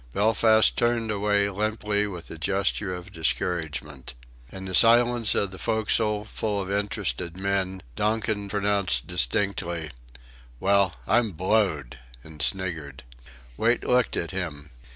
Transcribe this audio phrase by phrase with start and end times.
[0.13, 4.15] Belfast turned away limply with a gesture of discouragement.
[4.51, 9.91] In the silence of the forecastle, full of interested men, Donkin pronounced distinctly:
[10.59, 13.03] "Well, I'm blowed!" and sniggered.
[13.57, 14.71] Wait looked at him.